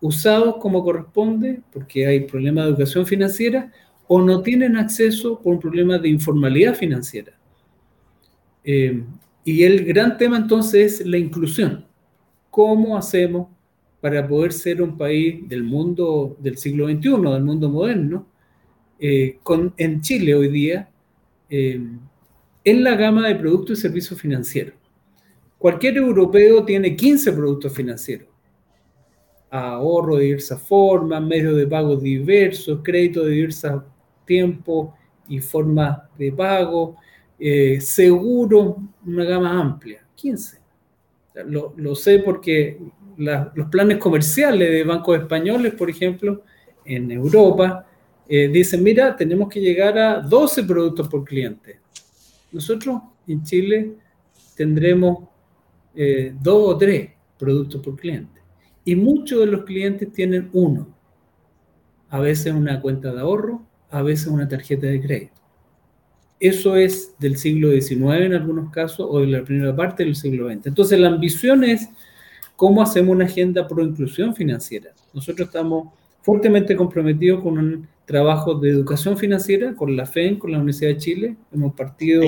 [0.00, 3.70] usados como corresponde porque hay problemas de educación financiera
[4.08, 7.34] o no tienen acceso por un problema de informalidad financiera.
[8.64, 9.04] Eh,
[9.46, 11.86] y el gran tema entonces es la inclusión.
[12.50, 13.46] ¿Cómo hacemos
[14.00, 18.26] para poder ser un país del mundo del siglo XXI, del mundo moderno,
[18.98, 20.90] eh, con, en Chile hoy día,
[21.48, 21.80] eh,
[22.64, 24.74] en la gama de productos y servicios financieros?
[25.58, 28.28] Cualquier europeo tiene 15 productos financieros.
[29.48, 33.84] Ahorro de diversas formas, medios de pago diversos, crédito de diversos
[34.24, 34.88] tiempos
[35.28, 36.96] y formas de pago,
[37.38, 40.58] eh, seguro, una gama amplia, 15.
[41.46, 42.78] Lo, sé porque
[43.16, 46.42] los planes comerciales de bancos españoles, por ejemplo,
[46.84, 47.86] en Europa,
[48.28, 51.80] eh, dicen, mira, tenemos que llegar a 12 productos por cliente.
[52.52, 53.92] Nosotros en Chile
[54.56, 55.28] tendremos
[55.94, 58.40] eh, dos o tres productos por cliente.
[58.84, 60.88] Y muchos de los clientes tienen uno.
[62.08, 65.40] A veces una cuenta de ahorro, a veces una tarjeta de crédito.
[66.38, 70.48] Eso es del siglo XIX en algunos casos o de la primera parte del siglo
[70.48, 70.66] XX.
[70.66, 71.88] Entonces la ambición es
[72.56, 74.90] cómo hacemos una agenda pro inclusión financiera.
[75.14, 75.88] Nosotros estamos
[76.22, 80.96] fuertemente comprometidos con un trabajo de educación financiera con la FEN, con la Universidad de
[80.96, 81.36] Chile.
[81.52, 82.22] Hemos partido...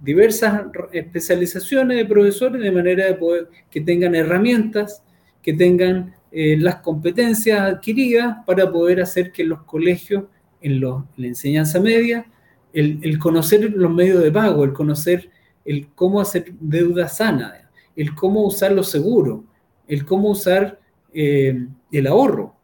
[0.00, 5.02] Diversas especializaciones de profesores de manera de poder que tengan herramientas,
[5.42, 10.24] que tengan eh, las competencias adquiridas para poder hacer que los colegios
[10.60, 12.24] en, en la enseñanza media
[12.72, 15.30] el, conocer los medios de pago, el conocer
[15.64, 19.40] el cómo hacer deuda sana, el cómo usar los seguros,
[19.86, 20.80] el cómo usar
[21.12, 22.54] eh, el ahorro,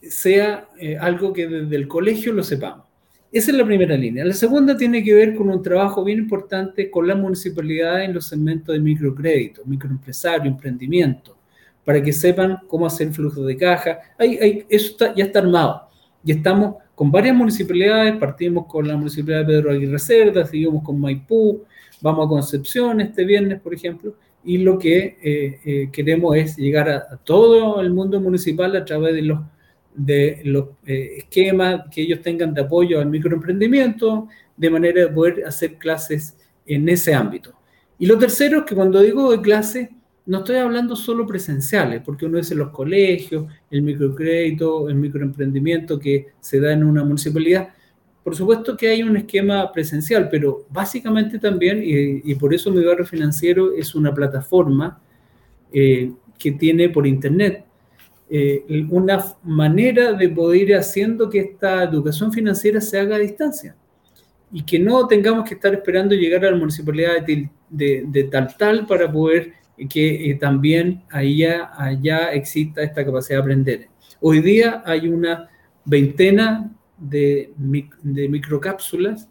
[0.00, 2.86] sea eh, algo que desde el colegio lo sepamos.
[3.30, 4.24] Esa es la primera línea.
[4.24, 8.26] La segunda tiene que ver con un trabajo bien importante con la municipalidad en los
[8.26, 11.36] segmentos de microcrédito, microempresario, emprendimiento,
[11.84, 13.98] para que sepan cómo hacer flujo de caja.
[14.18, 15.85] eso ya está armado.
[16.26, 21.00] Y estamos con varias municipalidades, partimos con la municipalidad de Pedro Aguirre Cerda, seguimos con
[21.00, 21.62] Maipú,
[22.00, 26.90] vamos a Concepción este viernes, por ejemplo, y lo que eh, eh, queremos es llegar
[26.90, 29.38] a, todo el mundo municipal a través de los,
[29.94, 35.44] de los eh, esquemas que ellos tengan de apoyo al microemprendimiento, de manera de poder
[35.46, 36.36] hacer clases
[36.66, 37.54] en ese ámbito.
[38.00, 39.90] Y lo tercero es que cuando digo de clase,
[40.26, 46.26] no estoy hablando solo presenciales, porque uno en los colegios, el microcrédito, el microemprendimiento que
[46.40, 47.68] se da en una municipalidad.
[48.24, 53.06] Por supuesto que hay un esquema presencial, pero básicamente también, y, por eso mi barrio
[53.06, 55.00] financiero es una plataforma
[55.72, 57.64] eh, que tiene por internet
[58.28, 63.76] eh, una manera de poder ir haciendo que esta educación financiera se haga a distancia
[64.52, 68.86] y que no tengamos que estar esperando llegar a la municipalidad de, de tal tal
[68.86, 69.52] para poder
[69.88, 73.88] que eh, también allá, allá exista esta capacidad de aprender.
[74.20, 75.48] Hoy día hay una
[75.84, 77.52] veintena de,
[78.02, 79.28] de microcápsulas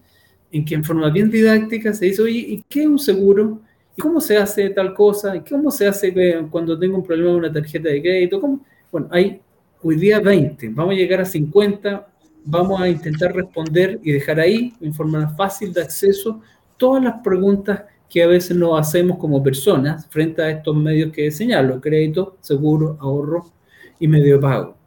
[0.52, 3.62] en que en forma bien didáctica se dice, ¿y qué es un seguro?
[3.98, 5.36] ¿Y cómo se hace tal cosa?
[5.36, 6.14] ¿Y cómo se hace
[6.50, 8.40] cuando tengo un problema con una tarjeta de crédito?
[8.40, 8.66] ¿Cómo?
[8.92, 9.42] Bueno, hay
[9.82, 12.08] hoy día 20, vamos a llegar a 50,
[12.46, 16.42] vamos a intentar responder y dejar ahí, en forma fácil de acceso,
[16.78, 21.32] todas las preguntas que a veces nos hacemos como personas frente a estos medios que
[21.32, 23.52] señalo, crédito, seguro, ahorro
[24.00, 24.78] y medio de pago.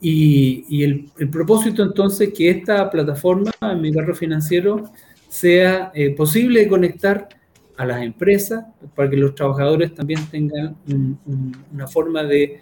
[0.00, 4.90] Y, el, propósito entonces que esta plataforma, mi barrio financiero,
[5.28, 7.28] sea eh, posible de conectar
[7.76, 10.76] a las empresas para que los trabajadores también tengan
[11.72, 12.60] una forma de,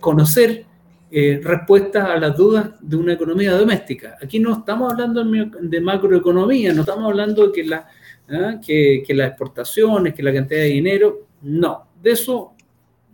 [0.00, 0.64] conocer
[1.10, 4.16] eh, respuestas a las dudas de una economía doméstica.
[4.20, 7.86] Aquí no estamos hablando de macroeconomía, no estamos hablando de que la
[8.32, 8.60] ¿ah?
[8.64, 11.26] que, las exportaciones, que la cantidad de dinero.
[11.42, 12.54] No, de eso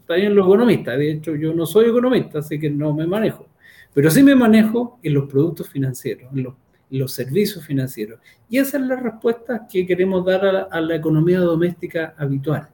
[0.06, 0.98] también los economistas.
[0.98, 3.46] De hecho, yo no soy economista, así que no me manejo.
[3.92, 6.46] Pero sí me manejo en los productos financieros, en
[6.90, 8.20] los, servicios financieros.
[8.48, 12.68] Y esa es la respuesta que queremos dar a la, economía doméstica habitual.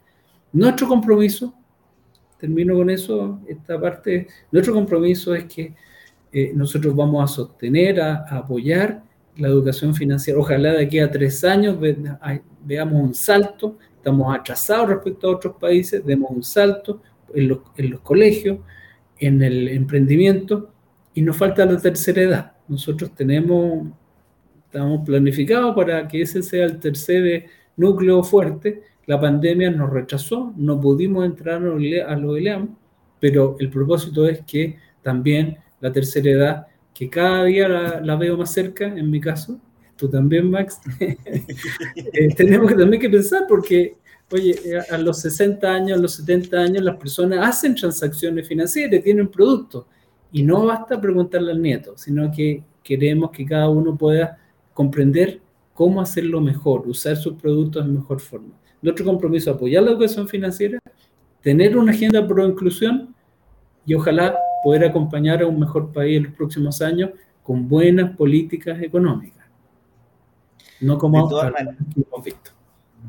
[0.52, 1.54] Nuestro compromiso,
[2.38, 5.74] termino con eso, esta parte, nuestro compromiso es que
[6.32, 9.02] eh, nosotros vamos a sostener, a apoyar
[9.36, 10.38] la educación financiera.
[10.38, 11.76] Ojalá de aquí a tres años
[12.64, 13.78] veamos un salto.
[13.96, 17.00] Estamos atrasados respecto a otros países, demos un salto
[17.32, 18.58] en los, colegios,
[19.18, 20.70] en el emprendimiento
[21.14, 22.52] y nos falta la tercera edad.
[22.68, 23.88] Nosotros tenemos
[24.66, 28.82] estamos planificados para que ese sea el tercer núcleo fuerte.
[29.06, 32.76] La pandemia nos rechazó, no pudimos entrar a los ILEAM,
[33.20, 38.52] pero el propósito es que también la tercera edad, que cada día la, veo más
[38.52, 39.60] cerca, en mi caso,
[39.96, 43.96] tú también, Max, eh, tenemos que también que pensar porque,
[44.30, 44.56] oye,
[44.90, 49.86] a los 60 años, a los 70 años, las personas hacen transacciones financieras, tienen productos,
[50.30, 54.38] y no basta preguntarle al nieto, sino que queremos que cada uno pueda
[54.72, 55.40] comprender
[55.74, 58.54] cómo hacerlo mejor, usar sus productos de mejor forma.
[58.80, 60.78] Nuestro compromiso es apoyar la educación financiera,
[61.40, 63.14] tener una agenda pro inclusión
[63.86, 67.10] y ojalá poder acompañar a un mejor país en los próximos años
[67.42, 69.44] con buenas políticas económicas.
[70.80, 71.28] No como
[72.24, 72.50] visto.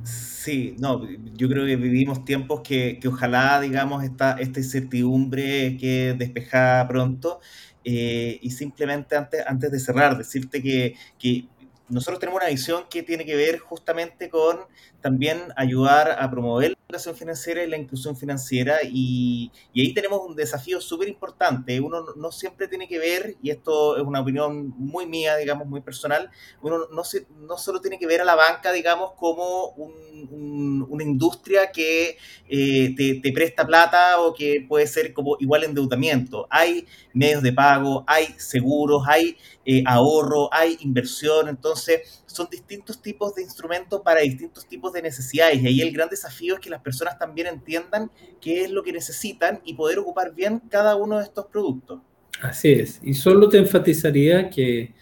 [0.03, 6.13] Sí, no, yo creo que vivimos tiempos que, que ojalá, digamos, esta, esta incertidumbre que
[6.17, 7.39] despejada pronto.
[7.85, 11.47] Eh, y simplemente antes, antes de cerrar, decirte que, que
[11.87, 14.57] nosotros tenemos una visión que tiene que ver justamente con
[15.05, 20.35] también ayudar a promover la educación financiera y la inclusión financiera y, ahí tenemos un
[20.35, 21.79] desafío súper importante.
[21.79, 25.81] Uno no siempre tiene que ver, y esto es una opinión muy mía, digamos, muy
[25.81, 26.31] personal,
[26.63, 27.03] uno no,
[27.47, 32.17] no solo tiene que ver a la banca, digamos, como una industria que
[32.49, 36.47] eh, te, te presta plata o que puede ser como igual endeudamiento.
[36.49, 43.33] Hay medios de pago, hay seguros, hay eh, ahorro, hay inversión, entonces son distintos tipos
[43.35, 46.81] de instrumentos para distintos tipos de necesidades y ahí el gran desafío es que las
[46.81, 48.11] personas también entiendan
[48.41, 52.01] qué es lo que necesitan y poder ocupar bien cada uno de estos productos.
[52.41, 54.93] Así es, y solo te enfatizaría que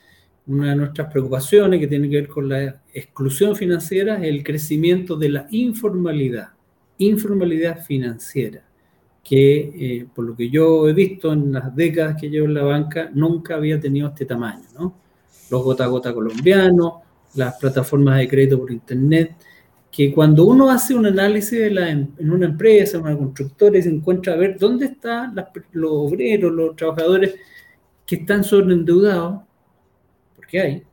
[0.45, 5.15] una de nuestras preocupaciones que tiene que ver con la exclusión financiera es el crecimiento
[5.15, 6.49] de la informalidad,
[6.97, 8.63] informalidad financiera
[9.23, 12.63] que eh, por lo que yo he visto en las décadas que llevo en la
[12.63, 14.95] banca, nunca había tenido este tamaño, ¿no?
[15.49, 17.02] Los gota a gota colombianos,
[17.35, 19.35] las plataformas de crédito por internet,
[19.91, 23.83] que cuando uno hace un análisis de la, en una empresa, en una constructora, y
[23.83, 25.35] se encuentra a ver dónde están
[25.71, 27.35] los obreros, los trabajadores
[28.05, 29.41] que están sobreendeudados,
[30.35, 30.83] porque hay,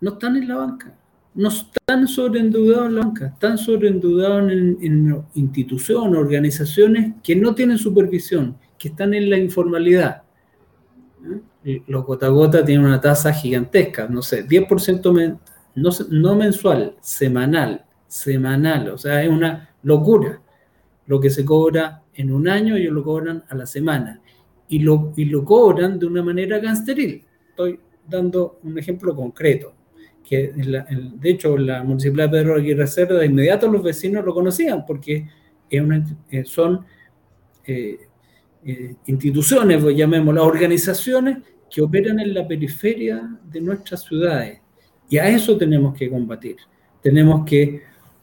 [0.00, 0.94] no están en la banca
[1.34, 7.78] no están sobreendeudados en la banca, están sobreendeudados en, en instituciones, organizaciones que no tienen
[7.78, 10.22] supervisión, que están en la informalidad.
[11.64, 11.82] ¿Eh?
[11.86, 15.12] Los gota gota tienen una tasa gigantesca, no sé, 10%
[15.74, 20.40] no, no mensual, semanal, semanal, o sea, es una locura.
[21.06, 24.20] Lo que se cobra en un año, ellos lo cobran a la semana.
[24.68, 27.24] Y lo, y lo cobran de una manera gansteril.
[27.48, 29.74] Estoy dando un ejemplo concreto
[30.30, 34.86] que de hecho la municipalidad de Pedro Aguirre Cerda de inmediato los vecinos lo conocían
[34.86, 35.26] porque
[35.68, 36.84] eh, son
[37.66, 37.98] eh,
[38.64, 44.59] eh, instituciones, pues, llamémoslas, organizaciones que operan en la periferia de nuestras ciudades.
[45.10, 46.56] Y a eso tenemos que combatir.
[47.02, 47.82] Tenemos que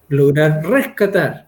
[0.09, 1.47] lograr rescatar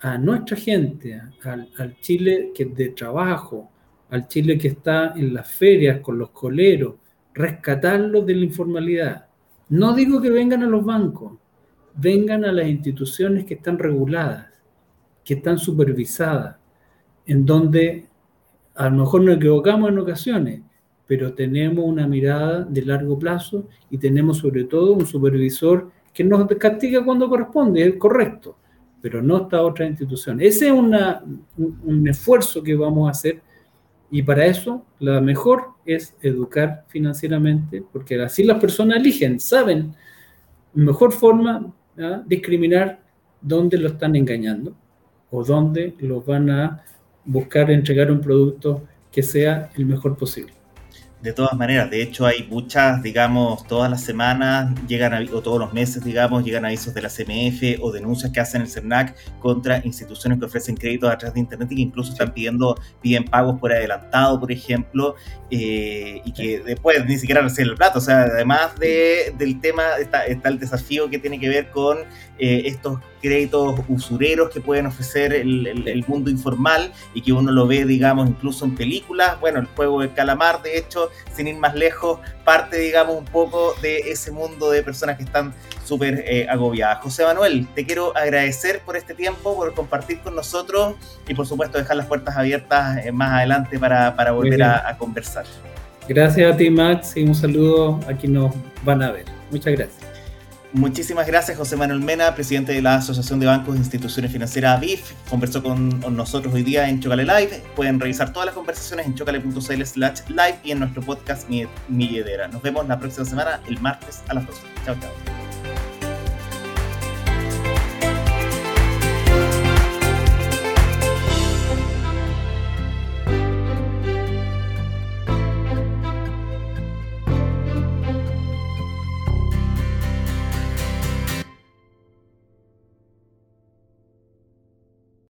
[0.00, 3.70] a nuestra gente, al, Chile que de trabajo,
[4.10, 6.96] al Chile que está en las ferias con los coleros,
[7.32, 9.26] rescatarlos de la informalidad
[9.68, 11.32] no digo que vengan a los bancos,
[11.94, 14.46] vengan a las instituciones que están reguladas,
[15.24, 16.56] que están supervisadas,
[17.26, 18.06] en donde
[18.76, 20.60] a lo mejor nos equivocamos en ocasiones,
[21.06, 26.46] pero tenemos una mirada de largo plazo y tenemos sobre todo un supervisor que nos
[26.56, 28.56] castiga cuando corresponde, es correcto,
[29.00, 30.40] pero no esta otra institución.
[30.40, 33.40] Ese es un esfuerzo que vamos a hacer
[34.10, 39.94] y para eso, la mejor es educar financieramente, porque así las personas eligen, saben
[40.74, 41.72] mejor forma
[42.26, 43.00] discriminar
[43.40, 44.74] dónde lo están engañando
[45.30, 46.84] o dónde los van a
[47.24, 50.55] buscar entregar un producto que sea el mejor posible
[51.22, 55.72] de todas maneras, de hecho hay muchas, digamos, todas las semanas llegan, o todos los
[55.72, 60.38] meses, digamos, llegan avisos de la CMF o denuncias que hacen el CERNAC contra instituciones
[60.38, 63.72] que ofrecen créditos a través de Internet y que incluso están pidiendo, piden pagos por
[63.72, 65.14] adelantado, por ejemplo,
[65.50, 67.98] eh, y que después ni siquiera reciben el plato.
[67.98, 71.98] O sea, además de, del tema, está, está el desafío que tiene que ver con
[72.38, 77.66] eh, estos créditos usureros que pueden ofrecer el, el, mundo informal y que uno lo
[77.66, 79.40] ve, digamos, incluso en películas.
[79.40, 83.74] Bueno, el juego de calamar, de hecho, sin ir más lejos, parte, digamos, un poco
[83.82, 85.52] de ese mundo de personas que están
[85.84, 87.02] súper eh, agobiadas.
[87.02, 90.96] José Manuel, te quiero agradecer por este tiempo, por compartir con nosotros
[91.28, 94.98] y por supuesto dejar las puertas abiertas eh, más adelante para, para volver a, a
[94.98, 95.44] conversar.
[96.08, 98.54] Gracias a ti, Max, y un saludo a quienes nos
[98.84, 99.24] van a ver.
[99.50, 100.05] Muchas gracias.
[100.72, 105.12] Muchísimas gracias, José Manuel Mena, presidente de la Asociación de Bancos e Instituciones Financieras BIF.
[105.30, 107.62] Conversó con nosotros hoy día en Chocale Live.
[107.74, 111.66] Pueden revisar todas las conversaciones en chocale.cl slash live y en nuestro podcast Mi,
[112.52, 114.60] Nos vemos la próxima semana, el martes a las 12.
[114.84, 115.45] Chao, chao.